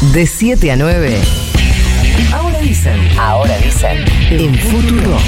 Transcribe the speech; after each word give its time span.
De 0.00 0.26
7 0.26 0.70
a 0.70 0.76
9. 0.76 1.18
Ahora 2.32 2.60
dicen. 2.60 3.18
Ahora 3.18 3.58
dicen. 3.58 4.04
En 4.30 4.54
Futuro. 4.56 5.18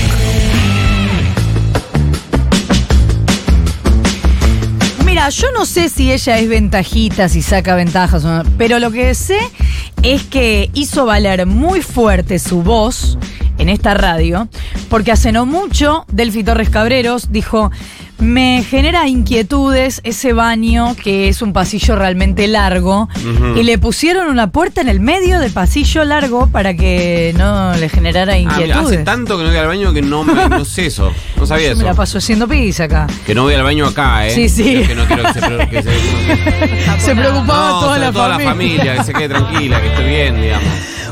Mira, 5.05 5.29
yo 5.31 5.51
no 5.51 5.67
sé 5.67 5.89
si 5.89 6.13
ella 6.13 6.39
es 6.39 6.49
ventajita, 6.49 7.29
si 7.29 7.43
saca 7.43 7.75
ventajas 7.75 8.25
o 8.25 8.29
no, 8.29 8.51
pero 8.59 8.79
lo 8.79 8.93
que 8.93 9.13
sé 9.17 9.41
es 10.05 10.23
que 10.23 10.71
hizo 10.73 11.05
valer 11.05 11.47
muy 11.47 11.83
fuerte 11.83 12.39
su 12.39 12.63
voz 12.63 13.19
en 13.61 13.69
esta 13.69 13.95
radio, 13.95 14.49
porque 14.89 15.13
hace 15.13 15.33
no 15.33 15.47
mucho 15.47 16.05
Delfi 16.11 16.43
Torres 16.45 16.71
Cabreros 16.71 17.31
dijo, 17.31 17.71
me 18.19 18.63
genera 18.69 19.09
inquietudes 19.09 20.01
ese 20.05 20.35
baño 20.35 20.95
que 21.03 21.29
es 21.29 21.41
un 21.41 21.55
pasillo 21.55 21.97
realmente 21.97 22.47
largo 22.49 23.09
y 23.57 23.63
le 23.63 23.79
pusieron 23.79 24.29
una 24.29 24.51
puerta 24.51 24.83
en 24.83 24.89
el 24.91 25.01
medio 25.01 25.39
del 25.41 25.51
pasillo 25.53 26.05
largo 26.05 26.47
para 26.49 26.75
que 26.75 27.35
no 27.39 27.75
le 27.77 27.89
generara 27.89 28.35
Ah, 28.35 28.37
mira, 28.37 28.51
hace 28.53 28.63
inquietudes. 28.67 29.05
tanto 29.05 29.39
que 29.39 29.45
no 29.45 29.49
voy 29.49 29.59
al 29.59 29.67
baño 29.69 29.93
que 29.95 30.03
no, 30.03 30.25
me- 30.25 30.49
no 30.51 30.65
sé 30.67 30.87
eso. 30.87 31.11
No 31.39 31.47
sabía 31.47 31.69
Yo 31.69 31.73
eso. 31.73 31.79
me 31.81 31.87
la 31.87 31.95
paso 31.95 32.19
haciendo 32.19 32.47
pis 32.47 32.79
acá. 32.81 33.07
Que 33.25 33.35
no 33.35 33.45
voy 33.45 33.55
al 33.55 33.63
baño 33.63 33.87
acá, 33.87 34.27
¿eh? 34.27 34.35
Sí, 34.35 34.51
sí. 34.51 34.83
Que 34.87 34.95
no 34.95 35.07
quiero 35.07 35.23
que 35.23 35.33
se... 35.33 35.69
que 35.71 35.83
se- 35.83 37.01
Se 37.01 37.17
preocupaba 37.17 37.69
No, 37.71 37.81
toda, 37.81 37.99
la, 37.99 38.13
toda 38.13 38.29
la 38.29 38.39
familia, 38.41 38.97
que 38.97 39.05
se 39.05 39.13
quede 39.15 39.31
tranquila, 39.31 39.81
que 39.81 39.89
esté 39.89 40.05
bien, 40.05 40.41
digamos. 40.43 40.69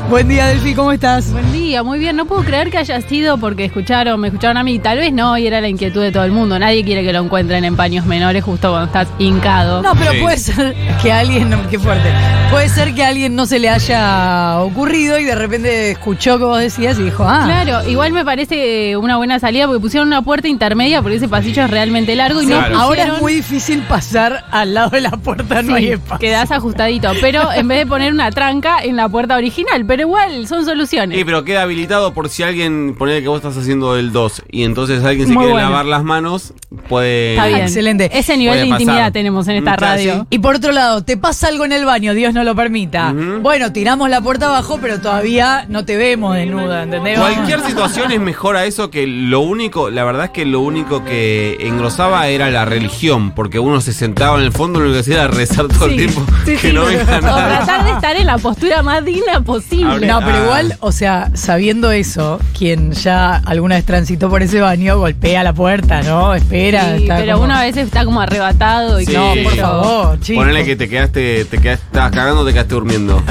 Buen 0.07 0.27
día, 0.27 0.47
Delfi, 0.47 0.73
¿cómo 0.73 0.91
estás? 0.91 1.31
Buen 1.31 1.51
día, 1.53 1.83
muy 1.83 1.99
bien. 1.99 2.15
No 2.15 2.25
puedo 2.25 2.41
creer 2.43 2.71
que 2.71 2.79
haya 2.79 2.99
sido 3.01 3.37
porque 3.37 3.65
escucharon, 3.65 4.19
me 4.19 4.29
escucharon 4.29 4.57
a 4.57 4.63
mí. 4.63 4.79
Tal 4.79 4.97
vez 4.97 5.13
no, 5.13 5.37
y 5.37 5.45
era 5.45 5.61
la 5.61 5.67
inquietud 5.69 6.01
de 6.01 6.11
todo 6.11 6.23
el 6.23 6.31
mundo. 6.31 6.57
Nadie 6.57 6.83
quiere 6.83 7.03
que 7.03 7.13
lo 7.13 7.19
encuentren 7.19 7.63
en 7.63 7.75
paños 7.75 8.07
menores 8.07 8.43
justo 8.43 8.69
cuando 8.71 8.87
estás 8.87 9.07
hincado. 9.19 9.83
No, 9.83 9.93
pero 9.95 10.11
Sí. 10.13 10.17
puede 10.21 10.37
ser 10.37 10.75
que 11.03 11.11
alguien, 11.13 11.51
no, 11.51 11.59
qué 11.69 11.77
fuerte, 11.77 12.09
puede 12.49 12.69
ser 12.69 12.95
que 12.95 13.03
a 13.03 13.09
alguien 13.09 13.35
no 13.35 13.45
se 13.45 13.59
le 13.59 13.69
haya 13.69 14.59
ocurrido 14.61 15.19
y 15.19 15.25
de 15.25 15.35
repente 15.35 15.91
escuchó 15.91 16.39
que 16.39 16.43
vos 16.45 16.59
decías 16.59 16.97
y 16.97 17.03
dijo, 17.03 17.23
ah, 17.27 17.43
Claro, 17.45 17.87
igual 17.87 18.11
me 18.11 18.25
parece 18.25 18.97
una 18.97 19.17
buena 19.17 19.37
salida 19.37 19.67
porque 19.67 19.79
pusieron 19.79 20.07
una 20.07 20.23
puerta 20.23 20.47
intermedia 20.47 21.03
porque 21.03 21.17
ese 21.17 21.27
pasillo 21.27 21.65
es 21.65 21.69
realmente 21.69 22.15
largo 22.15 22.41
y 22.41 22.47
no 22.47 22.57
Claro. 22.57 22.79
ahora 22.79 22.95
pusieron- 23.03 23.15
es 23.17 23.21
muy 23.21 23.33
difícil 23.35 23.81
pasar 23.83 24.43
al 24.49 24.73
lado 24.73 24.89
de 24.89 25.01
la 25.01 25.11
puerta, 25.11 25.61
no 25.61 25.75
hay 25.75 25.89
espacio. 25.89 26.17
quedás 26.17 26.49
ajustadito, 26.49 27.11
pero 27.21 27.51
en 27.53 27.67
vez 27.67 27.77
de 27.77 27.85
poner 27.85 28.11
una 28.11 28.31
tranca 28.31 28.79
en 28.83 28.95
la 28.95 29.07
puerta 29.07 29.35
original, 29.37 29.85
pero 29.89 30.03
igual 30.03 30.45
son 30.47 30.63
soluciones. 30.65 31.17
Sí, 31.17 31.25
pero 31.25 31.43
queda 31.43 31.63
habilitado 31.63 32.13
por 32.13 32.29
si 32.29 32.43
alguien, 32.43 32.93
pone 32.95 33.21
que 33.23 33.27
vos 33.27 33.37
estás 33.37 33.57
haciendo 33.57 33.97
el 33.97 34.11
2 34.11 34.43
y 34.51 34.63
entonces 34.63 35.03
alguien 35.03 35.27
se 35.27 35.33
Muy 35.33 35.41
quiere 35.45 35.53
bueno. 35.53 35.69
lavar 35.71 35.85
las 35.87 36.03
manos, 36.03 36.53
puede... 36.87 37.31
Está 37.31 37.47
bien. 37.47 37.59
excelente. 37.61 38.09
Ese 38.13 38.37
nivel 38.37 38.53
Puede 38.53 38.63
de 38.65 38.69
pasar. 38.69 38.81
intimidad 38.81 39.11
tenemos 39.11 39.47
en 39.47 39.55
esta 39.57 39.71
Mm, 39.71 39.75
claro, 39.77 39.93
radio. 39.95 40.13
sí. 40.21 40.27
Y 40.29 40.39
por 40.39 40.55
otro 40.57 40.71
lado, 40.71 41.03
te 41.03 41.17
pasa 41.17 41.47
algo 41.47 41.65
en 41.65 41.71
el 41.71 41.85
baño, 41.85 42.13
Dios 42.13 42.35
no 42.35 42.43
lo 42.43 42.55
permita. 42.55 43.11
Ujú. 43.15 43.39
Bueno, 43.41 43.73
tiramos 43.73 44.09
la 44.11 44.21
puerta 44.21 44.45
abajo, 44.45 44.77
pero 44.79 44.99
todavía 45.01 45.65
no 45.69 45.83
te 45.85 45.97
vemos 45.97 46.35
desnuda, 46.35 46.83
¿entendés? 46.83 47.17
Cualquier 47.19 47.61
situación 47.61 48.11
es 48.11 48.19
mejor 48.19 48.57
a 48.57 48.65
eso 48.65 48.91
que 48.91 49.07
lo 49.07 49.39
único, 49.39 49.89
la 49.89 50.03
verdad 50.03 50.25
es 50.25 50.31
que 50.31 50.45
lo 50.45 50.59
único 50.61 51.03
que 51.03 51.57
engrosaba 51.61 52.27
era 52.27 52.51
la 52.51 52.65
religión, 52.65 53.31
porque 53.31 53.57
uno 53.57 53.81
se 53.81 53.91
sentaba 53.93 54.37
en 54.37 54.43
el 54.45 54.51
fondo 54.51 54.79
y 54.83 54.87
lo 54.87 54.93
que 54.93 54.99
hacía 54.99 55.15
era 55.15 55.27
rezar 55.27 55.67
todo 55.67 55.85
el 55.85 55.91
Sí, 55.91 55.97
tiempo 55.97 56.21
sí, 56.45 56.51
que 56.51 56.57
sí, 56.69 56.73
no 56.73 56.85
venga 56.85 57.21
nada. 57.21 57.57
tratar 57.65 57.85
de 57.85 57.91
estar 57.91 58.15
en 58.15 58.25
la 58.27 58.37
postura 58.37 58.83
más 58.83 59.03
digna 59.03 59.41
No, 59.83 60.19
pero 60.19 60.37
Ah. 60.37 60.43
igual, 60.43 60.77
o 60.79 60.91
sea, 60.91 61.31
sabiendo 61.33 61.91
eso, 61.91 62.39
quien 62.57 62.91
ya 62.91 63.35
alguna 63.45 63.75
vez 63.75 63.85
transitó 63.85 64.29
por 64.29 64.41
ese 64.43 64.59
baño 64.61 64.97
golpea 64.99 65.43
la 65.43 65.53
puerta, 65.53 66.01
¿no? 66.01 66.33
Espera. 66.35 66.97
Sí, 66.97 67.03
está 67.03 67.17
pero 67.17 67.33
como- 67.33 67.45
uno 67.45 67.55
a 67.55 67.61
veces 67.61 67.85
está 67.85 68.05
como 68.05 68.21
arrebatado 68.21 68.99
y 68.99 69.05
Sí. 69.05 69.13
No, 69.13 69.33
por 69.43 69.55
favor, 69.55 70.19
chicos. 70.19 70.43
Ponele 70.43 70.65
que 70.65 70.75
te 70.75 70.87
quedaste, 70.89 71.45
te 71.45 71.57
quedaste, 71.57 71.85
estabas 71.85 72.11
cagando, 72.11 72.45
te 72.45 72.53
quedaste 72.53 72.73
durmiendo. 72.75 73.21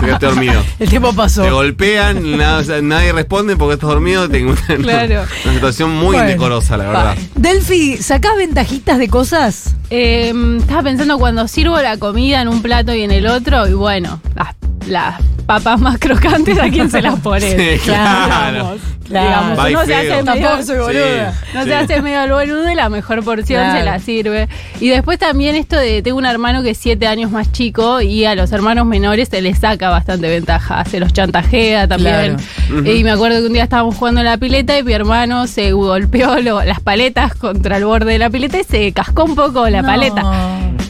te 0.00 0.04
quedaste 0.06 0.26
dormido. 0.26 0.62
El 0.78 0.88
tiempo 0.88 1.12
pasó. 1.12 1.42
Te 1.42 1.50
golpean, 1.50 2.36
nada- 2.36 2.58
o 2.58 2.64
sea, 2.64 2.80
nadie 2.82 3.12
responde 3.12 3.56
porque 3.56 3.74
estás 3.74 3.88
dormido. 3.90 4.28
Te 4.28 4.38
encuentran 4.38 4.78
en 4.78 4.82
Claro. 4.82 5.24
Una 5.44 5.52
situación 5.54 5.90
muy 5.90 6.06
Bueno. 6.16 6.22
indecorosa, 6.24 6.76
la 6.76 6.84
verdad. 6.84 7.16
Delphi, 7.34 7.96
¿sacás 7.98 8.36
ventajitas 8.36 8.98
de 8.98 9.08
cosas? 9.08 9.74
Eh, 9.90 10.32
estaba 10.58 10.82
pensando 10.82 11.18
cuando 11.18 11.46
sirvo 11.48 11.80
la 11.80 11.96
comida 11.98 12.40
en 12.42 12.48
un 12.48 12.62
plato 12.62 12.94
y 12.94 13.02
en 13.02 13.10
el 13.10 13.26
otro, 13.26 13.66
y 13.68 13.72
bueno, 13.72 14.20
las, 14.34 14.54
las 14.88 15.20
papas 15.46 15.80
más 15.80 15.98
crocantes, 15.98 16.58
¿a 16.58 16.68
quién 16.68 16.90
se 16.90 17.00
las 17.02 17.18
pones? 17.20 17.54
Sí, 17.56 17.78
claro. 17.84 18.76
Digamos, 19.08 19.56
Claro. 19.56 19.68
uno 19.70 19.84
se 19.86 19.94
hace 19.94 20.08
medio, 20.08 20.24
Tampoco 20.24 20.62
soy 20.64 20.78
boluda. 20.80 21.32
no 21.54 21.62
Sí, 21.62 21.68
se 21.68 21.74
hace 21.76 22.02
medio 22.02 22.22
el 22.24 22.32
boludo 22.32 22.68
y 22.72 22.74
la 22.74 22.88
mejor 22.88 23.22
porción 23.22 23.62
Claro. 23.62 23.78
se 23.78 23.84
la 23.84 23.98
sirve. 24.00 24.48
Y 24.80 24.88
después 24.88 25.20
también 25.20 25.54
esto 25.54 25.76
de, 25.76 26.02
tengo 26.02 26.18
un 26.18 26.26
hermano 26.26 26.64
que 26.64 26.70
es 26.70 26.78
siete 26.78 27.06
años 27.06 27.30
más 27.30 27.52
chico 27.52 28.00
y 28.00 28.24
a 28.24 28.34
los 28.34 28.50
hermanos 28.50 28.84
menores 28.84 29.28
se 29.28 29.40
les 29.42 29.60
saca 29.60 29.90
bastante 29.90 30.28
ventaja, 30.28 30.84
se 30.86 30.98
los 30.98 31.12
chantajea 31.12 31.86
también. 31.86 32.36
Claro. 32.68 32.90
Y 32.92 33.04
me 33.04 33.12
acuerdo 33.12 33.38
que 33.38 33.46
un 33.46 33.52
día 33.52 33.62
estábamos 33.62 33.94
jugando 33.94 34.22
en 34.22 34.26
la 34.26 34.38
pileta 34.38 34.76
y 34.76 34.82
mi 34.82 34.92
hermano 34.92 35.46
se 35.46 35.70
golpeó 35.70 36.40
lo- 36.40 36.64
las 36.64 36.80
paletas 36.80 37.32
contra 37.36 37.76
el 37.76 37.84
borde 37.84 38.10
de 38.10 38.18
la 38.18 38.28
pileta 38.28 38.58
y 38.58 38.64
se 38.64 38.90
cascó 38.92 39.22
un 39.22 39.36
poco 39.36 39.68
la 39.68 39.82
No. 39.82 39.88
paleta. 39.88 40.22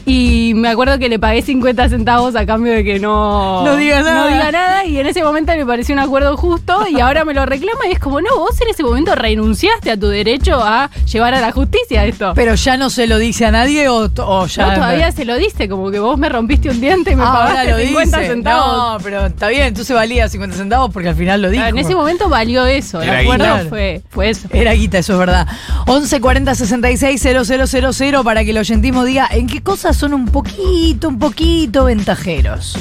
Y 0.09 0.53
me 0.55 0.69
acuerdo 0.69 0.99
que 1.01 1.09
le 1.09 1.19
pagué 1.19 1.43
50 1.43 1.89
centavos 1.89 2.37
a 2.37 2.47
cambio 2.47 2.73
de 2.73 2.85
que 2.85 3.01
no, 3.01 3.65
No 3.65 3.77
diga 3.77 4.01
nada. 4.03 4.15
no 4.15 4.29
diga 4.29 4.53
nada. 4.53 4.85
Y 4.85 4.99
en 5.01 5.07
ese 5.09 5.25
momento 5.25 5.53
me 5.57 5.67
pareció 5.67 5.95
un 5.95 5.99
acuerdo 5.99 6.37
justo. 6.37 6.87
Y 6.89 7.01
ahora 7.01 7.25
me 7.25 7.35
lo 7.35 7.45
reclama. 7.45 7.89
Y 7.89 7.93
es 7.93 7.99
como, 7.99 8.21
no, 8.21 8.37
vos 8.39 8.61
en 8.61 8.69
ese 8.69 8.85
momento 8.85 9.17
renunciaste 9.17 9.91
a 9.91 9.97
tu 9.99 10.07
derecho 10.07 10.61
a 10.63 10.91
llevar 11.13 11.35
a 11.35 11.41
la 11.41 11.51
justicia 11.51 12.05
esto. 12.05 12.33
Pero 12.37 12.55
ya 12.55 12.77
no 12.77 12.89
se 12.89 13.09
lo 13.09 13.19
dice 13.19 13.47
a 13.47 13.51
nadie 13.51 13.89
o, 13.89 14.09
o 14.17 14.47
ya. 14.47 14.67
no, 14.69 14.75
todavía 14.75 15.11
se 15.11 15.25
lo 15.25 15.37
dice, 15.37 15.69
como 15.69 15.91
que 15.91 15.99
vos 15.99 16.17
me 16.17 16.29
rompiste 16.29 16.71
un 16.71 16.81
diente 16.81 17.11
y 17.11 17.17
me 17.17 17.25
Ah, 17.25 17.27
ahora 17.27 17.47
pagaste 17.49 17.71
lo 17.73 17.79
50 17.79 18.19
dice. 18.19 18.31
centavos. 18.33 18.77
No, 18.77 18.99
pero 19.03 19.27
está 19.27 19.49
bien, 19.49 19.63
entonces 19.67 19.97
valía 19.97 20.29
50 20.29 20.57
centavos 20.57 20.91
porque 20.93 21.09
al 21.09 21.17
final 21.17 21.43
lo 21.43 21.51
dijo. 21.51 21.65
En 21.65 21.79
ese 21.79 21.97
momento 21.97 22.29
valió 22.29 22.65
eso. 22.65 23.03
El 23.03 23.09
Era 23.09 23.19
acuerdo 23.21 23.45
guita. 23.57 23.69
fue, 23.69 24.03
fue 24.09 24.31
eso. 24.31 24.49
Era 24.53 24.73
guita, 24.73 24.99
eso 24.99 25.15
es 25.15 25.19
verdad. 25.19 25.49
11 25.87 26.21
40 26.21 26.55
66 26.55 27.21
000 27.21 28.23
para 28.25 28.45
que 28.45 28.51
el 28.51 28.59
oyentismo 28.59 29.05
diga 29.05 29.27
en 29.33 29.49
qué 29.49 29.63
cosas 29.63 29.96
son 29.97 30.13
un 30.13 30.27
poquito, 30.27 31.09
un 31.09 31.19
poquito 31.19 31.87
ventajeros. 31.87 32.77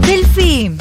Delphi, 0.00 0.72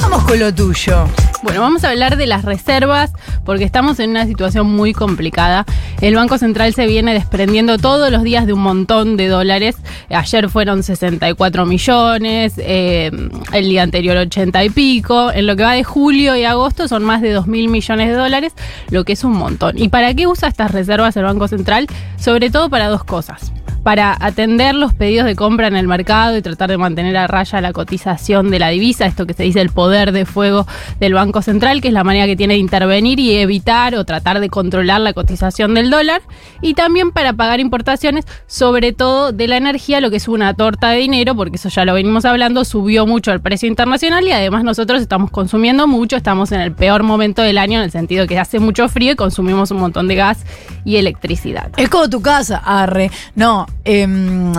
vamos 0.00 0.22
con 0.22 0.38
lo 0.38 0.54
tuyo. 0.54 1.04
Bueno, 1.42 1.60
vamos 1.60 1.82
a 1.82 1.90
hablar 1.90 2.16
de 2.16 2.26
las 2.26 2.44
reservas 2.44 3.12
porque 3.44 3.64
estamos 3.64 3.98
en 3.98 4.10
una 4.10 4.24
situación 4.26 4.70
muy 4.70 4.92
complicada. 4.92 5.66
El 6.00 6.14
Banco 6.14 6.38
Central 6.38 6.74
se 6.74 6.86
viene 6.86 7.12
desprendiendo 7.12 7.76
todos 7.78 8.12
los 8.12 8.22
días 8.22 8.46
de 8.46 8.52
un 8.52 8.60
montón 8.60 9.16
de 9.16 9.26
dólares. 9.26 9.76
Ayer 10.10 10.48
fueron 10.48 10.84
64 10.84 11.66
millones, 11.66 12.54
eh, 12.58 13.10
el 13.52 13.68
día 13.68 13.82
anterior 13.82 14.16
80 14.16 14.64
y 14.64 14.70
pico. 14.70 15.32
En 15.32 15.46
lo 15.46 15.56
que 15.56 15.64
va 15.64 15.72
de 15.72 15.82
julio 15.82 16.36
y 16.36 16.44
agosto 16.44 16.86
son 16.86 17.04
más 17.04 17.20
de 17.20 17.32
2 17.32 17.48
mil 17.48 17.68
millones 17.68 18.08
de 18.08 18.14
dólares, 18.14 18.52
lo 18.90 19.04
que 19.04 19.14
es 19.14 19.24
un 19.24 19.32
montón. 19.32 19.76
¿Y 19.76 19.88
para 19.88 20.14
qué 20.14 20.28
usa 20.28 20.48
estas 20.48 20.70
reservas 20.70 21.16
el 21.16 21.24
Banco 21.24 21.48
Central? 21.48 21.88
Sobre 22.16 22.50
todo 22.50 22.70
para 22.70 22.86
dos 22.86 23.02
cosas 23.02 23.52
para 23.88 24.14
atender 24.20 24.74
los 24.74 24.92
pedidos 24.92 25.24
de 25.24 25.34
compra 25.34 25.66
en 25.66 25.74
el 25.74 25.88
mercado 25.88 26.36
y 26.36 26.42
tratar 26.42 26.68
de 26.68 26.76
mantener 26.76 27.16
a 27.16 27.26
raya 27.26 27.62
la 27.62 27.72
cotización 27.72 28.50
de 28.50 28.58
la 28.58 28.68
divisa, 28.68 29.06
esto 29.06 29.26
que 29.26 29.32
se 29.32 29.44
dice 29.44 29.62
el 29.62 29.70
poder 29.70 30.12
de 30.12 30.26
fuego 30.26 30.66
del 31.00 31.14
Banco 31.14 31.40
Central, 31.40 31.80
que 31.80 31.88
es 31.88 31.94
la 31.94 32.04
manera 32.04 32.26
que 32.26 32.36
tiene 32.36 32.52
de 32.52 32.60
intervenir 32.60 33.18
y 33.18 33.36
evitar 33.36 33.94
o 33.94 34.04
tratar 34.04 34.40
de 34.40 34.50
controlar 34.50 35.00
la 35.00 35.14
cotización 35.14 35.72
del 35.72 35.88
dólar, 35.88 36.20
y 36.60 36.74
también 36.74 37.12
para 37.12 37.32
pagar 37.32 37.60
importaciones, 37.60 38.26
sobre 38.46 38.92
todo 38.92 39.32
de 39.32 39.48
la 39.48 39.56
energía, 39.56 40.02
lo 40.02 40.10
que 40.10 40.18
es 40.18 40.28
una 40.28 40.52
torta 40.52 40.90
de 40.90 40.98
dinero, 40.98 41.34
porque 41.34 41.56
eso 41.56 41.70
ya 41.70 41.86
lo 41.86 41.94
venimos 41.94 42.26
hablando, 42.26 42.66
subió 42.66 43.06
mucho 43.06 43.32
el 43.32 43.40
precio 43.40 43.70
internacional 43.70 44.22
y 44.26 44.32
además 44.32 44.64
nosotros 44.64 45.00
estamos 45.00 45.30
consumiendo 45.30 45.86
mucho, 45.86 46.14
estamos 46.14 46.52
en 46.52 46.60
el 46.60 46.72
peor 46.72 47.04
momento 47.04 47.40
del 47.40 47.56
año 47.56 47.78
en 47.78 47.84
el 47.84 47.90
sentido 47.90 48.26
que 48.26 48.38
hace 48.38 48.58
mucho 48.58 48.86
frío 48.90 49.12
y 49.12 49.16
consumimos 49.16 49.70
un 49.70 49.78
montón 49.78 50.08
de 50.08 50.14
gas 50.14 50.44
y 50.84 50.96
electricidad. 50.96 51.70
Es 51.78 51.88
como 51.88 52.10
tu 52.10 52.20
casa, 52.20 52.58
arre. 52.58 53.10
No, 53.34 53.66
em, 53.88 54.52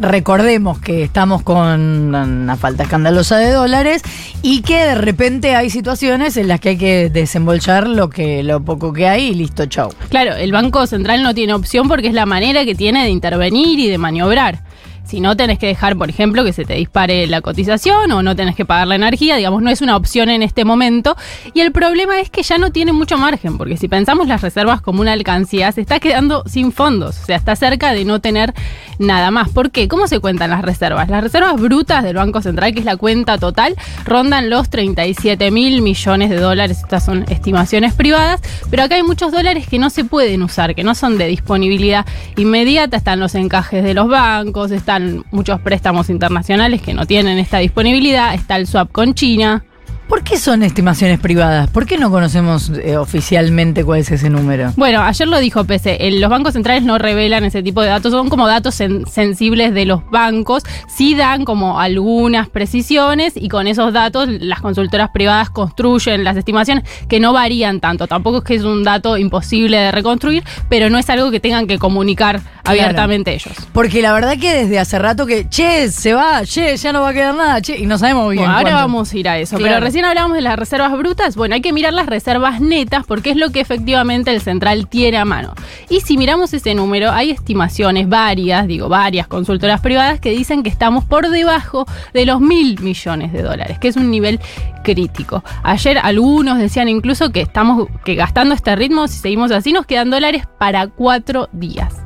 recordemos 0.00 0.78
que 0.78 1.02
estamos 1.02 1.42
con 1.42 2.14
una 2.14 2.56
falta 2.56 2.84
escandalosa 2.84 3.38
de 3.38 3.50
dólares 3.50 4.02
y 4.42 4.62
que 4.62 4.76
de 4.76 4.94
repente 4.94 5.54
hay 5.56 5.70
situaciones 5.70 6.36
en 6.36 6.48
las 6.48 6.60
que 6.60 6.70
hay 6.70 6.76
que 6.76 7.10
desembolsar 7.10 7.88
lo 7.88 8.10
que 8.10 8.42
lo 8.42 8.64
poco 8.64 8.92
que 8.92 9.08
hay 9.08 9.28
y 9.28 9.34
listo, 9.34 9.66
chau. 9.66 9.90
Claro, 10.10 10.34
el 10.34 10.52
Banco 10.52 10.86
Central 10.86 11.22
no 11.22 11.34
tiene 11.34 11.54
opción 11.54 11.88
porque 11.88 12.08
es 12.08 12.14
la 12.14 12.26
manera 12.26 12.64
que 12.64 12.74
tiene 12.74 13.04
de 13.04 13.10
intervenir 13.10 13.78
y 13.78 13.88
de 13.88 13.98
maniobrar. 13.98 14.62
Si 15.04 15.20
no 15.20 15.36
tenés 15.36 15.58
que 15.58 15.66
dejar, 15.66 15.96
por 15.96 16.08
ejemplo, 16.08 16.44
que 16.44 16.52
se 16.52 16.64
te 16.64 16.74
dispare 16.74 17.26
la 17.26 17.40
cotización 17.40 18.10
o 18.12 18.22
no 18.22 18.34
tenés 18.34 18.56
que 18.56 18.64
pagar 18.64 18.86
la 18.86 18.94
energía, 18.94 19.36
digamos, 19.36 19.62
no 19.62 19.70
es 19.70 19.82
una 19.82 19.96
opción 19.96 20.28
en 20.30 20.42
este 20.42 20.64
momento. 20.64 21.16
Y 21.52 21.60
el 21.60 21.72
problema 21.72 22.20
es 22.20 22.30
que 22.30 22.42
ya 22.42 22.58
no 22.58 22.70
tiene 22.70 22.92
mucho 22.92 23.18
margen, 23.18 23.58
porque 23.58 23.76
si 23.76 23.88
pensamos 23.88 24.26
las 24.28 24.40
reservas 24.42 24.80
como 24.80 25.00
una 25.00 25.12
alcancía, 25.12 25.70
se 25.72 25.80
está 25.80 26.00
quedando 26.00 26.42
sin 26.46 26.72
fondos, 26.72 27.20
o 27.22 27.26
sea, 27.26 27.36
está 27.36 27.54
cerca 27.56 27.92
de 27.92 28.04
no 28.04 28.20
tener 28.20 28.54
nada 28.98 29.30
más. 29.30 29.48
¿Por 29.50 29.70
qué? 29.70 29.88
¿Cómo 29.88 30.06
se 30.06 30.20
cuentan 30.20 30.50
las 30.50 30.62
reservas? 30.62 31.08
Las 31.08 31.22
reservas 31.22 31.60
brutas 31.60 32.04
del 32.04 32.16
Banco 32.16 32.40
Central, 32.40 32.72
que 32.72 32.80
es 32.80 32.84
la 32.86 32.96
cuenta 32.96 33.38
total, 33.38 33.74
rondan 34.04 34.50
los 34.50 34.70
37 34.70 35.50
mil 35.50 35.82
millones 35.82 36.30
de 36.30 36.36
dólares. 36.36 36.78
Estas 36.80 37.04
son 37.04 37.24
estimaciones 37.28 37.94
privadas, 37.94 38.40
pero 38.70 38.84
acá 38.84 38.94
hay 38.94 39.02
muchos 39.02 39.32
dólares 39.32 39.66
que 39.68 39.78
no 39.78 39.90
se 39.90 40.04
pueden 40.04 40.42
usar, 40.42 40.74
que 40.74 40.84
no 40.84 40.94
son 40.94 41.18
de 41.18 41.26
disponibilidad 41.26 42.06
inmediata. 42.36 42.96
Están 42.96 43.20
los 43.20 43.34
encajes 43.34 43.84
de 43.84 43.94
los 43.94 44.08
bancos, 44.08 44.70
está 44.70 44.93
muchos 45.30 45.60
préstamos 45.60 46.10
internacionales 46.10 46.82
que 46.82 46.94
no 46.94 47.06
tienen 47.06 47.38
esta 47.38 47.58
disponibilidad, 47.58 48.34
está 48.34 48.56
el 48.56 48.66
swap 48.66 48.90
con 48.92 49.14
China. 49.14 49.64
¿Por 50.08 50.22
qué 50.22 50.38
son 50.38 50.62
estimaciones 50.62 51.18
privadas? 51.18 51.68
¿Por 51.70 51.86
qué 51.86 51.96
no 51.96 52.10
conocemos 52.10 52.70
eh, 52.82 52.96
oficialmente 52.98 53.84
cuál 53.84 54.00
es 54.00 54.10
ese 54.10 54.28
número? 54.28 54.72
Bueno, 54.76 55.00
ayer 55.02 55.26
lo 55.26 55.38
dijo 55.38 55.64
el- 56.06 56.20
los 56.20 56.28
bancos 56.30 56.52
centrales 56.52 56.82
no 56.82 56.98
revelan 56.98 57.42
ese 57.44 57.62
tipo 57.62 57.80
de 57.80 57.88
datos, 57.88 58.12
son 58.12 58.28
como 58.28 58.46
datos 58.46 58.78
sen- 58.78 59.06
sensibles 59.06 59.72
de 59.72 59.86
los 59.86 60.08
bancos, 60.10 60.62
sí 60.94 61.14
dan 61.14 61.44
como 61.44 61.80
algunas 61.80 62.48
precisiones 62.50 63.32
y 63.36 63.48
con 63.48 63.66
esos 63.66 63.92
datos 63.94 64.28
las 64.28 64.60
consultoras 64.60 65.08
privadas 65.10 65.48
construyen 65.50 66.22
las 66.22 66.36
estimaciones 66.36 66.84
que 67.08 67.18
no 67.18 67.32
varían 67.32 67.80
tanto, 67.80 68.06
tampoco 68.06 68.38
es 68.38 68.44
que 68.44 68.54
es 68.56 68.62
un 68.62 68.84
dato 68.84 69.16
imposible 69.16 69.78
de 69.78 69.90
reconstruir, 69.90 70.44
pero 70.68 70.90
no 70.90 70.98
es 70.98 71.08
algo 71.08 71.30
que 71.30 71.40
tengan 71.40 71.66
que 71.66 71.78
comunicar 71.78 72.40
abiertamente 72.64 73.34
ellos. 73.34 73.54
Porque 73.72 74.00
la 74.02 74.12
verdad 74.12 74.36
que 74.38 74.52
desde 74.54 74.78
hace 74.78 74.98
rato 74.98 75.26
que, 75.26 75.48
che, 75.48 75.90
se 75.90 76.12
va, 76.12 76.42
che, 76.44 76.76
ya 76.76 76.92
no 76.92 77.00
va 77.02 77.08
a 77.10 77.12
quedar 77.14 77.34
nada, 77.34 77.60
che, 77.62 77.78
y 77.78 77.86
no 77.86 77.98
sabemos 77.98 78.30
bien. 78.30 78.44
Bueno, 78.44 78.56
ahora 78.58 78.74
vamos 78.76 79.12
a 79.12 79.16
ir 79.18 79.28
a 79.28 79.38
eso. 79.38 79.56
Claro. 79.56 79.74
Pero 79.74 79.93
recién 79.94 80.06
hablamos 80.06 80.34
de 80.34 80.42
las 80.42 80.58
reservas 80.58 80.90
brutas. 80.98 81.36
Bueno, 81.36 81.54
hay 81.54 81.60
que 81.60 81.72
mirar 81.72 81.92
las 81.92 82.06
reservas 82.06 82.60
netas 82.60 83.06
porque 83.06 83.30
es 83.30 83.36
lo 83.36 83.50
que 83.50 83.60
efectivamente 83.60 84.32
el 84.32 84.40
central 84.40 84.88
tiene 84.88 85.18
a 85.18 85.24
mano. 85.24 85.54
Y 85.88 86.00
si 86.00 86.16
miramos 86.16 86.52
ese 86.52 86.74
número, 86.74 87.12
hay 87.12 87.30
estimaciones 87.30 88.08
varias, 88.08 88.66
digo, 88.66 88.88
varias 88.88 89.28
consultoras 89.28 89.80
privadas 89.80 90.18
que 90.18 90.30
dicen 90.30 90.64
que 90.64 90.68
estamos 90.68 91.04
por 91.04 91.28
debajo 91.28 91.86
de 92.12 92.26
los 92.26 92.40
mil 92.40 92.80
millones 92.80 93.32
de 93.32 93.42
dólares, 93.42 93.78
que 93.78 93.86
es 93.86 93.96
un 93.96 94.10
nivel 94.10 94.40
crítico. 94.82 95.44
Ayer 95.62 95.98
algunos 95.98 96.58
decían 96.58 96.88
incluso 96.88 97.30
que 97.30 97.42
estamos 97.42 97.86
que 98.04 98.16
gastando 98.16 98.52
este 98.52 98.74
ritmo, 98.74 99.06
si 99.06 99.18
seguimos 99.18 99.52
así, 99.52 99.72
nos 99.72 99.86
quedan 99.86 100.10
dólares 100.10 100.42
para 100.58 100.88
cuatro 100.88 101.48
días. 101.52 102.03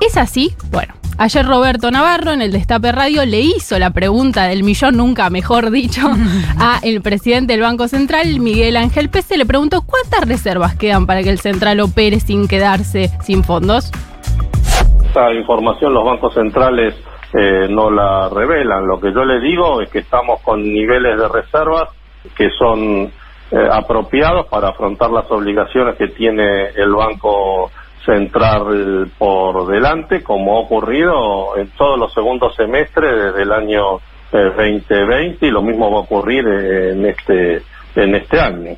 ¿Es 0.00 0.16
así? 0.16 0.54
Bueno, 0.70 0.94
ayer 1.18 1.46
Roberto 1.46 1.90
Navarro 1.90 2.32
en 2.32 2.40
el 2.40 2.52
Destape 2.52 2.90
Radio 2.90 3.26
le 3.26 3.40
hizo 3.40 3.78
la 3.78 3.90
pregunta 3.90 4.44
del 4.44 4.62
millón, 4.62 4.96
nunca 4.96 5.28
mejor 5.28 5.70
dicho, 5.70 6.00
a 6.58 6.78
el 6.82 7.02
presidente 7.02 7.52
del 7.52 7.62
Banco 7.62 7.86
Central, 7.86 8.40
Miguel 8.40 8.78
Ángel 8.78 9.10
Pese. 9.10 9.36
Le 9.36 9.44
preguntó 9.44 9.82
cuántas 9.82 10.26
reservas 10.26 10.74
quedan 10.74 11.06
para 11.06 11.22
que 11.22 11.28
el 11.28 11.38
central 11.38 11.80
opere 11.80 12.18
sin 12.18 12.48
quedarse 12.48 13.10
sin 13.20 13.44
fondos. 13.44 13.92
Esa 15.10 15.32
información 15.34 15.92
los 15.92 16.04
bancos 16.04 16.32
centrales 16.32 16.94
eh, 17.34 17.68
no 17.68 17.90
la 17.90 18.30
revelan. 18.30 18.86
Lo 18.86 18.98
que 18.98 19.12
yo 19.12 19.24
le 19.24 19.38
digo 19.40 19.82
es 19.82 19.90
que 19.90 19.98
estamos 19.98 20.40
con 20.40 20.62
niveles 20.62 21.18
de 21.18 21.28
reservas 21.28 21.90
que 22.36 22.48
son 22.58 23.10
eh, 23.52 23.68
apropiados 23.70 24.46
para 24.46 24.68
afrontar 24.68 25.10
las 25.10 25.30
obligaciones 25.30 25.96
que 25.96 26.08
tiene 26.08 26.68
el 26.70 26.90
Banco 26.92 27.70
Central 28.04 29.10
por 29.18 29.66
delante, 29.68 30.22
como 30.22 30.56
ha 30.56 30.60
ocurrido 30.60 31.56
en 31.56 31.68
todos 31.76 31.98
los 31.98 32.12
segundos 32.14 32.54
semestres 32.56 33.10
desde 33.14 33.42
el 33.42 33.52
año 33.52 33.96
eh, 34.32 34.52
2020 34.56 35.46
y 35.46 35.50
lo 35.50 35.62
mismo 35.62 35.90
va 35.90 35.98
a 35.98 36.02
ocurrir 36.02 36.46
eh, 36.46 36.92
en 36.92 37.06
este 37.06 37.62
en 37.96 38.14
este 38.14 38.40
año. 38.40 38.70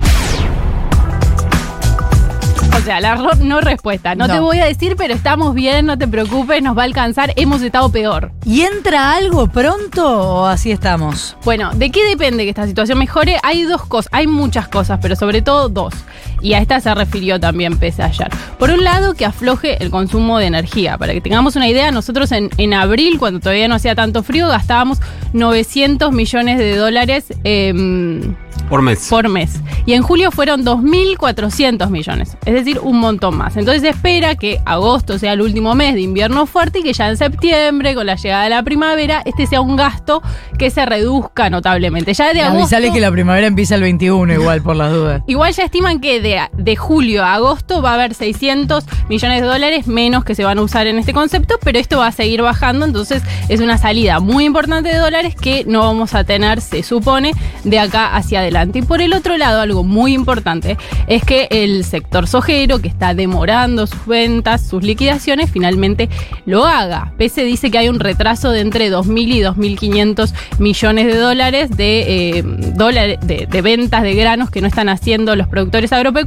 O 2.75 2.85
sea, 2.85 2.99
la 3.01 3.15
no 3.41 3.61
respuesta. 3.61 4.15
No, 4.17 4.27
No. 4.27 4.35
te 4.35 4.41
voy 4.41 4.59
a 4.59 4.65
decir, 4.65 4.97
pero 4.97 5.15
estamos 5.15 5.55
bien, 5.55 5.87
no 5.87 5.97
te 5.97 6.09
preocupes, 6.09 6.61
nos 6.63 6.77
va 6.77 6.83
a 6.83 6.85
alcanzar. 6.87 7.33
Hemos 7.37 7.63
estado 7.63 7.93
peor. 7.93 8.33
¿Y 8.45 8.63
entra 8.63 9.13
algo 9.13 9.47
pronto 9.47 10.05
o 10.41 10.47
así 10.47 10.73
estamos? 10.73 11.37
Bueno, 11.45 11.71
¿de 11.75 11.91
qué 11.91 12.05
depende 12.09 12.43
que 12.43 12.51
esta 12.51 12.67
situación 12.67 12.99
mejore? 12.99 13.37
Hay 13.45 13.63
dos 13.63 13.85
cosas, 13.87 14.11
hay 14.13 14.27
muchas 14.27 14.67
cosas, 14.67 14.99
pero 15.01 15.15
sobre 15.15 15.43
todo 15.43 15.69
dos. 15.69 15.95
Y 16.43 16.55
a 16.55 16.59
esta 16.59 16.81
se 16.81 16.94
refirió 16.94 17.39
también 17.41 17.79
Pese 17.79 18.03
ayer. 18.03 18.29
Por 18.59 18.71
un 18.71 18.85
lado, 18.85 19.15
que 19.15 19.25
afloje 19.25 19.83
el 19.83 19.91
consumo 19.91 20.39
de 20.39 20.47
energía. 20.47 20.99
Para 20.99 21.12
que 21.12 21.21
tengamos 21.21 21.56
una 21.56 21.69
idea, 21.69 21.91
nosotros 21.91 22.33
en, 22.33 22.50
en 22.59 22.75
abril, 22.75 23.19
cuando 23.19 23.41
todavía 23.41 23.69
no 23.69 23.77
hacía 23.77 23.94
tanto 23.94 24.23
frío, 24.23 24.49
gastábamos 24.49 25.00
900 25.33 26.12
millones 26.12 26.59
de 26.59 26.77
dólares 26.77 27.27
em, 27.44 28.35
Por 28.69 28.83
mes. 28.83 29.06
por 29.09 29.29
mes. 29.29 29.61
Y 29.87 29.94
en 29.94 30.03
julio 30.03 30.31
fueron 30.31 30.65
2.400 30.65 31.89
millones, 31.91 32.37
es 32.45 32.55
decir, 32.55 32.79
un 32.81 32.99
montón 32.99 33.37
más. 33.37 33.56
Entonces 33.56 33.83
se 33.83 33.88
espera 33.88 34.35
que 34.37 34.61
agosto 34.65 35.19
sea 35.19 35.33
el 35.33 35.41
último 35.41 35.75
mes 35.75 35.95
de 35.95 36.03
invierno 36.03 36.47
fuerte 36.47 36.81
y 36.81 36.83
que 36.83 36.93
ya 36.93 37.09
en 37.09 37.17
septiembre, 37.17 37.95
con 37.95 38.06
la 38.06 38.17
llegada 38.17 38.45
de 38.45 38.50
la 38.50 38.62
primavera, 38.62 39.23
este 39.25 39.47
sea 39.47 39.61
un 39.61 39.77
gasto 39.77 40.23
que 40.59 40.71
se 40.71 40.85
reduzca 40.87 41.50
notablemente. 41.50 42.15
Ya 42.15 42.33
de 42.33 42.43
agosto... 42.43 42.77
Avisale 42.77 42.93
que 42.93 43.00
la 43.00 43.11
primavera 43.11 43.47
empieza 43.47 43.75
el 43.75 43.83
21 43.83 44.33
igual, 44.35 44.62
por 44.62 44.77
las 44.77 44.93
dudas. 44.93 45.23
Igual 45.27 45.53
ya 45.53 45.65
estiman 45.65 46.00
que 46.00 46.21
de, 46.21 46.31
de 46.52 46.76
julio 46.76 47.25
a 47.25 47.34
agosto 47.34 47.82
va 47.82 47.90
a 47.90 47.94
haber 47.94 48.14
600 48.14 48.84
millones 49.08 49.40
de 49.40 49.46
dólares 49.46 49.87
menos 49.87 50.25
que 50.25 50.34
se 50.34 50.44
van 50.44 50.58
a 50.58 50.62
usar 50.62 50.87
en 50.87 50.99
este 50.99 51.12
concepto, 51.12 51.58
pero 51.62 51.79
esto 51.79 51.99
va 51.99 52.08
a 52.08 52.12
seguir 52.12 52.43
bajando, 52.43 52.84
entonces 52.87 53.23
es 53.49 53.61
una 53.61 53.79
salida 53.79 54.20
muy 54.20 54.44
importante 54.44 54.90
de 54.90 54.99
dólares 54.99 55.34
que 55.34 55.64
no 55.67 55.81
vamos 55.81 56.14
a 56.14 56.25
tener, 56.25 56.61
se 56.61 56.82
supone, 56.82 57.32
de 57.64 57.79
acá 57.79 58.14
hacia 58.14 58.40
adelante. 58.40 58.81
Y 58.81 58.82
por 58.82 59.00
el 59.00 59.12
otro 59.12 59.37
lado, 59.37 59.61
algo 59.61 59.84
muy 59.84 60.14
importante 60.14 60.76
es 61.06 61.25
que 61.25 61.49
el 61.50 61.84
sector 61.84 62.26
sojero, 62.26 62.81
que 62.81 62.88
está 62.88 63.14
demorando 63.14 63.87
sus 63.87 64.06
ventas, 64.06 64.67
sus 64.67 64.82
liquidaciones, 64.82 65.50
finalmente 65.50 66.08
lo 66.46 66.67
haga. 66.67 67.12
Pese 67.19 67.44
dice 67.44 67.70
que 67.70 67.78
hay 67.78 67.88
un 67.88 68.00
retraso 68.00 68.50
de 68.50 68.61
entre 68.61 68.90
2.000 68.90 69.28
y 69.28 69.40
2.500 69.40 70.32
millones 70.58 71.06
de 71.06 71.17
dólares 71.17 71.76
de, 71.76 72.38
eh, 72.38 72.43
dólares 72.75 73.19
de, 73.23 73.46
de 73.46 73.62
ventas 73.62 74.02
de 74.02 74.14
granos 74.14 74.50
que 74.50 74.61
no 74.61 74.69
están 74.69 74.88
haciendo 74.88 75.37
los 75.37 75.49
productores 75.49 75.93
agropecuarios. 75.93 76.22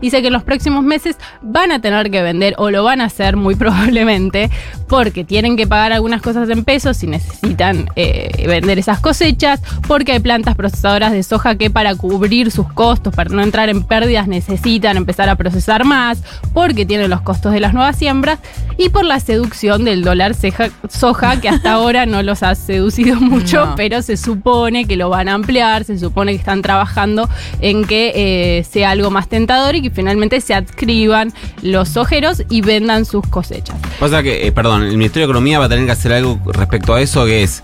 Dice 0.00 0.20
que 0.20 0.28
en 0.28 0.32
los 0.32 0.42
próximos 0.42 0.82
meses 0.84 1.16
van 1.42 1.72
a 1.72 1.80
tener 1.80 2.10
que 2.10 2.22
vender 2.22 2.54
o 2.58 2.70
lo 2.70 2.84
van 2.84 3.00
a 3.00 3.04
hacer 3.06 3.36
muy 3.36 3.54
probablemente 3.56 4.50
porque 4.88 5.24
tienen 5.24 5.56
que 5.56 5.66
pagar 5.66 5.92
algunas 5.92 6.20
cosas 6.20 6.48
en 6.50 6.64
pesos 6.64 6.96
si 6.96 7.06
necesitan 7.06 7.88
eh, 7.96 8.44
vender 8.48 8.78
esas 8.78 8.98
cosechas, 9.00 9.60
porque 9.86 10.12
hay 10.12 10.18
plantas 10.20 10.56
procesadoras 10.56 11.12
de 11.12 11.22
soja 11.22 11.54
que 11.56 11.70
para 11.70 11.94
cubrir 11.94 12.50
sus 12.50 12.72
costos, 12.72 13.14
para 13.14 13.30
no 13.30 13.40
entrar 13.42 13.68
en 13.68 13.84
pérdidas, 13.84 14.26
necesitan 14.26 14.96
empezar 14.96 15.28
a 15.28 15.36
procesar 15.36 15.84
más, 15.84 16.22
porque 16.52 16.84
tienen 16.86 17.08
los 17.08 17.20
costos 17.20 17.52
de 17.52 17.60
las 17.60 17.72
nuevas 17.72 17.96
siembras 17.96 18.40
y 18.78 18.88
por 18.88 19.04
la 19.04 19.20
seducción 19.20 19.84
del 19.84 20.02
dólar 20.02 20.34
ceja- 20.34 20.70
soja 20.88 21.40
que 21.40 21.48
hasta 21.48 21.72
ahora 21.74 22.04
no 22.06 22.22
los 22.24 22.42
ha 22.42 22.54
seducido 22.56 23.20
mucho, 23.20 23.66
No. 23.66 23.74
pero 23.76 24.02
se 24.02 24.16
supone 24.16 24.86
que 24.86 24.96
lo 24.96 25.08
van 25.08 25.28
a 25.28 25.34
ampliar, 25.34 25.84
se 25.84 25.98
supone 26.00 26.32
que 26.32 26.38
están 26.38 26.62
trabajando 26.62 27.28
en 27.60 27.84
que 27.84 28.12
eh, 28.58 28.64
sea 28.64 28.90
algo 28.90 29.10
más 29.10 29.28
tentador 29.30 29.74
y 29.76 29.82
que 29.82 29.90
finalmente 29.90 30.40
se 30.42 30.52
adscriban 30.52 31.32
los 31.62 31.96
ojeros 31.96 32.42
y 32.50 32.60
vendan 32.60 33.06
sus 33.06 33.26
cosechas. 33.26 33.76
Pasa 33.98 34.22
que, 34.22 34.46
eh, 34.46 34.52
perdón, 34.52 34.82
el 34.82 34.98
Ministerio 34.98 35.26
de 35.26 35.32
Economía 35.32 35.58
va 35.58 35.64
a 35.64 35.68
tener 35.70 35.86
que 35.86 35.92
hacer 35.92 36.12
algo 36.12 36.38
respecto 36.52 36.92
a 36.92 37.00
eso, 37.00 37.24
que 37.24 37.42
es 37.42 37.62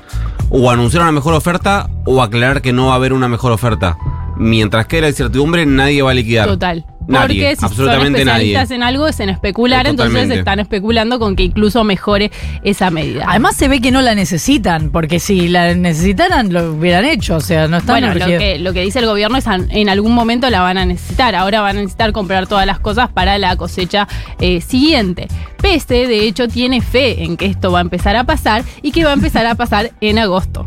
o 0.48 0.70
anunciar 0.70 1.02
una 1.02 1.12
mejor 1.12 1.34
oferta 1.34 1.90
o 2.06 2.22
aclarar 2.22 2.62
que 2.62 2.72
no 2.72 2.86
va 2.86 2.92
a 2.92 2.96
haber 2.96 3.12
una 3.12 3.28
mejor 3.28 3.52
oferta. 3.52 3.98
Mientras 4.38 4.86
quede 4.86 5.02
la 5.02 5.08
incertidumbre, 5.08 5.66
nadie 5.66 6.02
va 6.02 6.12
a 6.12 6.14
liquidar. 6.14 6.46
Total. 6.46 6.84
Nadie, 7.08 7.26
Porque 7.50 7.56
si 7.56 7.64
absolutamente 7.64 8.18
son 8.18 8.28
especialistas 8.28 8.62
nadie. 8.70 8.76
en 8.76 8.82
algo 8.82 9.06
es 9.06 9.20
en 9.20 9.28
especular, 9.28 9.86
Eh, 9.86 9.90
entonces 9.90 10.30
están 10.30 10.58
especulando 10.60 11.18
con 11.18 11.36
que 11.36 11.44
incluso 11.44 11.84
mejore 11.84 12.30
esa 12.64 12.90
medida. 12.90 13.24
Además 13.28 13.56
se 13.56 13.68
ve 13.68 13.80
que 13.80 13.90
no 13.92 14.02
la 14.02 14.14
necesitan, 14.14 14.90
porque 14.90 15.20
si 15.20 15.48
la 15.48 15.74
necesitaran 15.74 16.52
lo 16.52 16.72
hubieran 16.72 17.04
hecho, 17.04 17.36
o 17.36 17.40
sea, 17.40 17.68
no 17.68 17.76
están 17.76 18.00
Bueno, 18.00 18.14
lo 18.14 18.26
que, 18.38 18.58
lo 18.58 18.72
que 18.72 18.80
dice 18.82 18.98
el 18.98 19.06
gobierno 19.06 19.38
es 19.38 19.46
an- 19.46 19.68
en 19.70 19.88
algún 19.88 20.14
momento 20.14 20.50
la 20.50 20.60
van 20.62 20.78
a 20.78 20.84
necesitar. 20.86 21.34
Ahora 21.36 21.60
van 21.60 21.76
a 21.76 21.80
necesitar 21.80 22.12
comprar 22.12 22.46
todas 22.46 22.66
las 22.66 22.80
cosas 22.80 23.08
para 23.10 23.38
la 23.38 23.56
cosecha 23.56 24.08
eh, 24.40 24.60
siguiente. 24.60 25.28
Pese, 25.62 26.06
de 26.08 26.26
hecho, 26.26 26.48
tiene 26.48 26.80
fe 26.80 27.22
en 27.24 27.36
que 27.36 27.46
esto 27.46 27.70
va 27.72 27.78
a 27.78 27.82
empezar 27.82 28.16
a 28.16 28.24
pasar 28.24 28.62
y 28.82 28.90
que 28.92 29.04
va 29.04 29.10
a 29.10 29.14
empezar 29.14 29.46
a 29.46 29.54
pasar 29.54 29.90
en 30.00 30.18
agosto. 30.18 30.66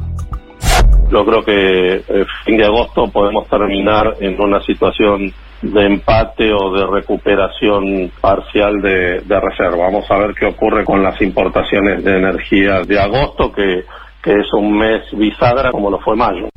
Yo 1.12 1.26
creo 1.26 1.44
que 1.44 1.96
eh, 1.96 2.26
fin 2.46 2.58
de 2.58 2.66
agosto 2.66 3.08
podemos 3.12 3.48
terminar 3.50 4.16
en 4.20 4.40
una 4.40 4.62
situación 4.64 5.34
de 5.62 5.86
empate 5.86 6.52
o 6.54 6.72
de 6.72 6.86
recuperación 6.88 8.12
parcial 8.22 8.82
de, 8.82 9.22
reserva. 9.40 9.86
Vamos 9.86 10.10
a 10.10 10.18
ver 10.18 10.34
qué 10.34 10.46
ocurre 10.46 10.86
con 10.86 11.04
las 11.04 11.22
importaciones 11.22 12.04
de 12.04 12.18
energía 12.18 12.82
de 12.82 13.00
agosto, 13.00 13.52
que, 13.52 13.84
que 14.24 14.32
es 14.32 14.54
un 14.54 14.78
mes 14.78 15.04
bisagra 15.14 15.72
como 15.72 15.90
lo 15.90 16.00
fue 16.00 16.16
mayo. 16.16 16.50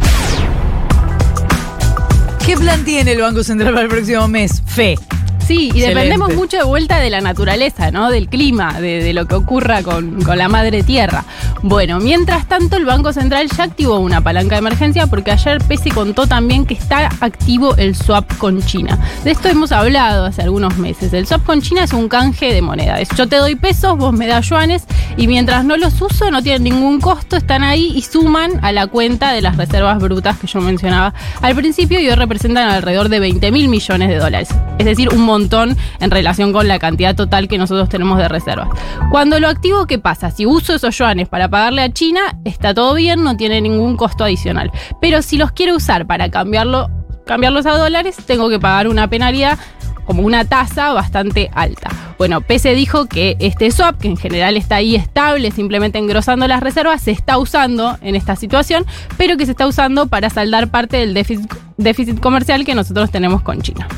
¿Qué 2.45 2.57
plan 2.57 2.85
tiene 2.85 3.13
el 3.13 3.21
Banco 3.21 3.43
Central 3.43 3.73
para 3.73 3.85
el 3.85 3.89
próximo 3.89 4.27
mes? 4.29 4.63
Fe. 4.67 4.97
Sí, 5.47 5.65
y 5.65 5.67
Excelente. 5.69 5.95
dependemos 5.95 6.35
mucho 6.35 6.57
de 6.57 6.65
vuelta 6.65 6.99
de 6.99 7.11
la 7.11 7.21
naturaleza, 7.21 7.91
¿no? 7.91 8.11
Del 8.11 8.29
clima, 8.29 8.81
de, 8.81 9.03
de 9.03 9.13
lo 9.13 9.27
que 9.27 9.35
ocurra 9.35 9.83
con, 9.83 10.23
con 10.23 10.39
la 10.39 10.49
madre 10.49 10.83
tierra. 10.83 11.25
Bueno, 11.63 12.01
mientras 12.01 12.47
tanto, 12.47 12.77
el 12.77 12.85
Banco 12.85 13.13
Central 13.13 13.49
ya 13.57 13.65
activó 13.65 13.99
una 13.99 14.21
palanca 14.21 14.55
de 14.55 14.61
emergencia 14.61 15.07
porque 15.07 15.31
ayer 15.31 15.59
Pese 15.69 15.91
contó 15.91 16.27
también 16.27 16.65
que 16.67 16.75
está 16.75 17.09
activo 17.21 17.77
el 17.77 17.95
swap 17.95 18.37
con 18.39 18.63
China. 18.63 18.99
De 19.25 19.31
esto 19.33 19.49
hemos 19.49 19.73
hablado 19.73 20.25
hace 20.25 20.43
algunos 20.43 20.77
meses. 20.79 21.13
El 21.13 21.27
swap 21.27 21.45
con 21.45 21.61
China 21.61 21.85
es 21.85 21.93
un 21.93 22.09
canje 22.09 22.53
de 22.53 22.63
moneda. 22.63 23.01
Es 23.01 23.09
yo 23.17 23.29
te 23.29 23.37
doy 23.37 23.55
pesos, 23.55 23.97
vos 23.99 24.13
me 24.13 24.27
das 24.27 24.49
yuanes 24.49 24.85
y 25.17 25.27
mientras 25.27 25.65
no 25.65 25.77
los 25.77 26.01
uso, 26.01 26.31
no 26.31 26.43
tienen 26.43 26.65
ningún 26.65 27.01
costo, 27.01 27.37
están 27.37 27.63
ahí 27.63 27.93
y 27.95 28.03
suman 28.03 28.53
a 28.63 28.73
la 28.73 28.87
cuenta 28.87 29.33
de 29.33 29.41
las 29.43 29.57
reservas 29.57 29.99
brutas 30.01 30.39
que 30.39 30.47
yo 30.47 30.61
mencionaba 30.61 31.15
al 31.41 31.55
principio 31.55 32.01
y 32.01 32.09
hoy 32.09 32.15
representan 32.15 32.69
alrededor 32.69 33.09
de 33.09 33.21
20 33.21 33.51
mil 33.53 33.69
millones 33.69 34.09
de 34.09 34.19
dólares. 34.19 34.49
Es 34.79 34.87
decir, 34.87 35.11
un 35.11 35.21
montón 35.21 35.42
en 35.49 36.11
relación 36.11 36.53
con 36.53 36.69
la 36.69 36.79
cantidad 36.79 37.15
total 37.15 37.49
que 37.49 37.59
nosotros 37.59 37.89
tenemos 37.89 38.19
de 38.19 38.29
reservas. 38.29 38.69
Cuando 39.11 39.41
lo 39.41 39.49
activo, 39.49 39.87
¿qué 39.87 39.99
pasa? 39.99 40.31
Si 40.31 40.47
uso 40.47 40.75
esos 40.75 40.97
yuanes 40.97 41.29
para 41.29 41.49
pagarle 41.49 41.83
a 41.83 41.93
China, 41.93 42.21
está 42.45 42.75
todo 42.75 42.95
bien, 42.95 43.23
no 43.23 43.37
tiene 43.37 43.61
ningún 43.61 43.97
costo 43.97 44.25
adicional. 44.25 44.71
Pero 45.01 45.23
si 45.23 45.37
los 45.37 45.53
quiero 45.53 45.77
usar 45.77 46.07
para 46.07 46.31
cambiarlo, 46.31 46.91
cambiarlos 47.27 47.67
a 47.67 47.77
dólares, 47.77 48.17
tengo 48.27 48.49
que 48.49 48.59
pagar 48.59 48.89
una 48.89 49.09
penalidad 49.09 49.59
como 50.05 50.23
una 50.23 50.45
tasa 50.45 50.93
bastante 50.93 51.51
alta. 51.55 51.91
Bueno, 52.19 52.41
Pese 52.41 52.75
dijo 52.75 53.07
que 53.07 53.37
este 53.41 53.71
swap, 53.71 54.01
que 54.01 54.09
en 54.09 54.17
general 54.17 54.57
está 54.57 54.77
ahí 54.77 54.95
estable, 54.95 55.51
simplemente 55.51 55.99
engrosando 55.99 56.47
las 56.47 56.61
reservas, 56.61 57.03
se 57.03 57.11
está 57.11 57.39
usando 57.39 57.99
en 58.01 58.15
esta 58.15 58.37
situación, 58.37 58.85
pero 59.17 59.37
que 59.37 59.45
se 59.45 59.53
está 59.53 59.67
usando 59.67 60.07
para 60.07 60.31
saldar 60.31 60.71
parte 60.71 60.99
del 60.99 61.15
déficit 61.15 62.21
comercial 62.21 62.65
que 62.65 62.75
nosotros 62.75 63.11
tenemos 63.11 63.43
con 63.43 63.61
China. 63.63 63.89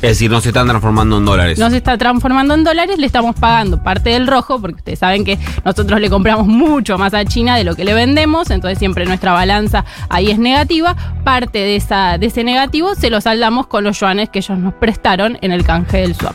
Es 0.00 0.10
decir, 0.10 0.30
no 0.30 0.40
se 0.40 0.50
están 0.50 0.68
transformando 0.68 1.18
en 1.18 1.24
dólares. 1.24 1.58
No 1.58 1.70
se 1.70 1.78
está 1.78 1.98
transformando 1.98 2.54
en 2.54 2.62
dólares, 2.62 2.98
le 2.98 3.06
estamos 3.06 3.34
pagando 3.34 3.82
parte 3.82 4.10
del 4.10 4.28
rojo, 4.28 4.60
porque 4.60 4.76
ustedes 4.76 5.00
saben 5.00 5.24
que 5.24 5.38
nosotros 5.64 6.00
le 6.00 6.08
compramos 6.08 6.46
mucho 6.46 6.98
más 6.98 7.14
a 7.14 7.24
China 7.24 7.56
de 7.56 7.64
lo 7.64 7.74
que 7.74 7.84
le 7.84 7.94
vendemos, 7.94 8.50
entonces 8.50 8.78
siempre 8.78 9.06
nuestra 9.06 9.32
balanza 9.32 9.84
ahí 10.08 10.30
es 10.30 10.38
negativa. 10.38 10.94
Parte 11.24 11.58
de, 11.58 11.76
esa, 11.76 12.16
de 12.16 12.26
ese 12.26 12.44
negativo 12.44 12.94
se 12.94 13.10
lo 13.10 13.20
saldamos 13.20 13.66
con 13.66 13.82
los 13.82 13.98
yuanes 13.98 14.28
que 14.28 14.38
ellos 14.38 14.56
nos 14.58 14.74
prestaron 14.74 15.36
en 15.40 15.50
el 15.50 15.64
canje 15.64 15.98
del 15.98 16.14
swap. 16.14 16.34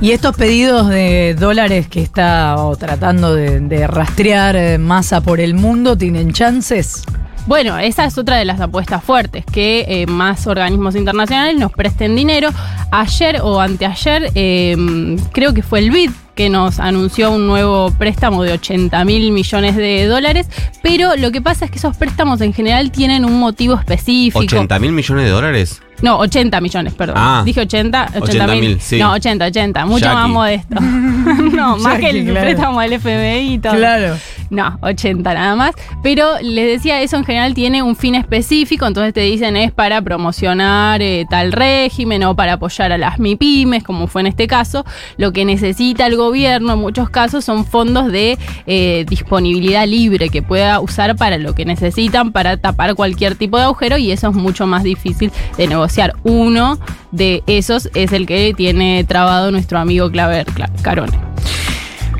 Y 0.00 0.10
estos 0.10 0.36
pedidos 0.36 0.88
de 0.88 1.36
dólares 1.38 1.86
que 1.88 2.02
está 2.02 2.56
tratando 2.78 3.34
de, 3.34 3.60
de 3.60 3.86
rastrear 3.86 4.56
eh, 4.56 4.78
masa 4.78 5.20
por 5.20 5.40
el 5.40 5.54
mundo, 5.54 5.96
¿tienen 5.96 6.32
chances? 6.32 7.04
Bueno, 7.46 7.78
esa 7.78 8.04
es 8.04 8.18
otra 8.18 8.36
de 8.36 8.44
las 8.44 8.60
apuestas 8.60 9.04
fuertes, 9.04 9.44
que 9.46 9.84
eh, 9.88 10.06
más 10.06 10.48
organismos 10.48 10.96
internacionales 10.96 11.56
nos 11.56 11.70
presten 11.70 12.16
dinero. 12.16 12.50
Ayer 12.90 13.40
o 13.40 13.60
anteayer, 13.60 14.32
eh, 14.34 15.16
creo 15.32 15.54
que 15.54 15.62
fue 15.62 15.78
el 15.78 15.92
BID 15.92 16.10
que 16.34 16.50
nos 16.50 16.80
anunció 16.80 17.30
un 17.30 17.46
nuevo 17.46 17.92
préstamo 17.92 18.42
de 18.42 18.52
80 18.52 19.04
mil 19.04 19.30
millones 19.30 19.76
de 19.76 20.06
dólares, 20.06 20.48
pero 20.82 21.16
lo 21.16 21.30
que 21.30 21.40
pasa 21.40 21.64
es 21.64 21.70
que 21.70 21.78
esos 21.78 21.96
préstamos 21.96 22.40
en 22.40 22.52
general 22.52 22.90
tienen 22.90 23.24
un 23.24 23.38
motivo 23.38 23.74
específico. 23.74 24.40
¿80 24.40 24.80
mil 24.80 24.92
millones 24.92 25.24
de 25.24 25.30
dólares? 25.30 25.82
No, 26.02 26.18
80 26.18 26.60
millones, 26.60 26.94
perdón. 26.94 27.16
Ah. 27.18 27.42
Dije 27.44 27.60
80, 27.60 28.02
80 28.16 28.24
80 28.24 28.46
mil. 28.48 28.60
mil, 28.60 28.80
sí. 28.80 28.98
No, 28.98 29.12
80, 29.12 29.46
80. 29.46 29.86
Mucho 29.86 30.04
Jackie. 30.04 30.14
más 30.14 30.28
modesto. 30.28 30.76
no, 31.54 31.76
más 31.78 31.98
que 31.98 32.10
el 32.10 32.24
claro. 32.24 32.40
préstamo 32.40 32.80
del 32.80 32.92
FMI 32.94 33.54
y 33.54 33.58
todo. 33.58 33.74
Claro. 33.74 34.16
No, 34.50 34.78
80 34.82 35.34
nada 35.34 35.56
más. 35.56 35.72
Pero 36.02 36.34
les 36.40 36.66
decía, 36.66 37.00
eso 37.02 37.16
en 37.16 37.24
general 37.24 37.54
tiene 37.54 37.82
un 37.82 37.96
fin 37.96 38.14
específico, 38.14 38.86
entonces 38.86 39.12
te 39.12 39.22
dicen 39.22 39.56
es 39.56 39.72
para 39.72 40.00
promocionar 40.02 41.02
eh, 41.02 41.26
tal 41.28 41.52
régimen 41.52 42.22
o 42.24 42.36
para 42.36 42.54
apoyar 42.54 42.92
a 42.92 42.98
las 42.98 43.18
MIPIMES, 43.18 43.82
como 43.82 44.06
fue 44.06 44.20
en 44.20 44.28
este 44.28 44.46
caso. 44.46 44.84
Lo 45.16 45.32
que 45.32 45.44
necesita 45.44 46.06
el 46.06 46.16
gobierno 46.16 46.74
en 46.74 46.78
muchos 46.78 47.10
casos 47.10 47.44
son 47.44 47.64
fondos 47.64 48.12
de 48.12 48.38
eh, 48.66 49.04
disponibilidad 49.08 49.86
libre 49.86 50.28
que 50.28 50.42
pueda 50.42 50.78
usar 50.80 51.16
para 51.16 51.38
lo 51.38 51.54
que 51.54 51.64
necesitan, 51.64 52.30
para 52.30 52.56
tapar 52.56 52.94
cualquier 52.94 53.34
tipo 53.34 53.56
de 53.56 53.64
agujero 53.64 53.96
y 53.96 54.12
eso 54.12 54.28
es 54.28 54.34
mucho 54.34 54.66
más 54.66 54.84
difícil 54.84 55.32
de 55.56 55.66
negociar. 55.66 55.85
Uno 56.24 56.78
de 57.12 57.42
esos 57.46 57.88
es 57.94 58.12
el 58.12 58.26
que 58.26 58.52
tiene 58.56 59.04
trabado 59.04 59.50
nuestro 59.50 59.78
amigo 59.78 60.10
Claver 60.10 60.46
Cla- 60.46 60.70
Carone. 60.82 61.18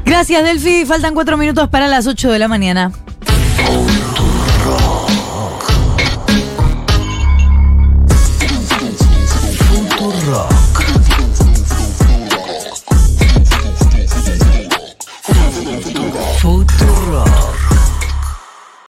Gracias, 0.05 0.45
Delphi. 0.45 0.85
Faltan 0.87 1.15
cuatro 1.15 1.37
minutos 1.37 1.69
para 1.69 1.89
las 1.89 2.07
8 2.07 2.31
de 2.31 2.39
la 2.39 2.49
mañana. 2.49 2.93